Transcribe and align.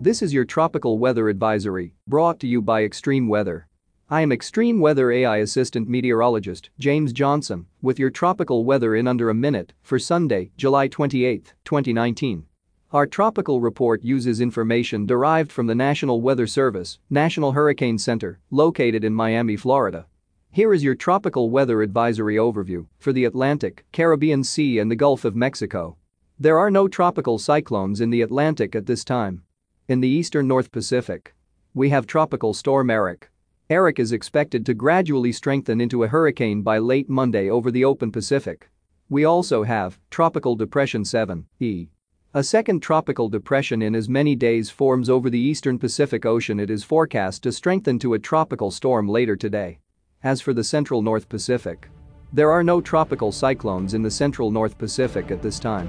This 0.00 0.22
is 0.22 0.32
your 0.32 0.44
tropical 0.44 1.00
weather 1.00 1.28
advisory, 1.28 1.92
brought 2.06 2.38
to 2.38 2.46
you 2.46 2.62
by 2.62 2.84
Extreme 2.84 3.26
Weather. 3.26 3.66
I 4.08 4.20
am 4.20 4.30
Extreme 4.30 4.78
Weather 4.78 5.10
AI 5.10 5.38
Assistant 5.38 5.88
Meteorologist 5.88 6.70
James 6.78 7.12
Johnson 7.12 7.66
with 7.82 7.98
your 7.98 8.08
tropical 8.08 8.64
weather 8.64 8.94
in 8.94 9.08
under 9.08 9.28
a 9.28 9.34
minute 9.34 9.72
for 9.82 9.98
Sunday, 9.98 10.52
July 10.56 10.86
28, 10.86 11.52
2019. 11.64 12.44
Our 12.92 13.08
tropical 13.08 13.60
report 13.60 14.04
uses 14.04 14.40
information 14.40 15.04
derived 15.04 15.50
from 15.50 15.66
the 15.66 15.74
National 15.74 16.20
Weather 16.20 16.46
Service, 16.46 17.00
National 17.10 17.50
Hurricane 17.50 17.98
Center, 17.98 18.38
located 18.52 19.02
in 19.02 19.12
Miami, 19.12 19.56
Florida. 19.56 20.06
Here 20.52 20.72
is 20.72 20.84
your 20.84 20.94
tropical 20.94 21.50
weather 21.50 21.82
advisory 21.82 22.36
overview 22.36 22.86
for 23.00 23.12
the 23.12 23.24
Atlantic, 23.24 23.84
Caribbean 23.90 24.44
Sea 24.44 24.78
and 24.78 24.92
the 24.92 24.96
Gulf 24.96 25.24
of 25.24 25.34
Mexico. 25.34 25.96
There 26.38 26.56
are 26.56 26.70
no 26.70 26.86
tropical 26.86 27.40
cyclones 27.40 28.00
in 28.00 28.10
the 28.10 28.22
Atlantic 28.22 28.76
at 28.76 28.86
this 28.86 29.04
time. 29.04 29.42
In 29.88 30.00
the 30.02 30.08
eastern 30.08 30.46
North 30.46 30.70
Pacific, 30.70 31.34
we 31.72 31.88
have 31.88 32.06
Tropical 32.06 32.52
Storm 32.52 32.90
Erick. 32.90 33.30
Erick 33.70 33.98
is 33.98 34.12
expected 34.12 34.66
to 34.66 34.74
gradually 34.74 35.32
strengthen 35.32 35.80
into 35.80 36.02
a 36.02 36.08
hurricane 36.08 36.60
by 36.60 36.76
late 36.76 37.08
Monday 37.08 37.48
over 37.48 37.70
the 37.70 37.86
open 37.86 38.12
Pacific. 38.12 38.68
We 39.08 39.24
also 39.24 39.62
have 39.62 39.98
Tropical 40.10 40.56
Depression 40.56 41.06
7, 41.06 41.46
E. 41.60 41.88
A 42.34 42.44
second 42.44 42.80
tropical 42.80 43.30
depression 43.30 43.80
in 43.80 43.94
as 43.94 44.10
many 44.10 44.36
days 44.36 44.68
forms 44.68 45.08
over 45.08 45.30
the 45.30 45.40
eastern 45.40 45.78
Pacific 45.78 46.26
Ocean 46.26 46.60
it 46.60 46.68
is 46.68 46.84
forecast 46.84 47.42
to 47.44 47.50
strengthen 47.50 47.98
to 48.00 48.12
a 48.12 48.18
tropical 48.18 48.70
storm 48.70 49.08
later 49.08 49.36
today. 49.36 49.78
As 50.22 50.42
for 50.42 50.52
the 50.52 50.64
central 50.64 51.00
North 51.00 51.30
Pacific, 51.30 51.88
there 52.30 52.50
are 52.50 52.62
no 52.62 52.82
tropical 52.82 53.32
cyclones 53.32 53.94
in 53.94 54.02
the 54.02 54.10
central 54.10 54.50
North 54.50 54.76
Pacific 54.76 55.30
at 55.30 55.40
this 55.40 55.58
time. 55.58 55.88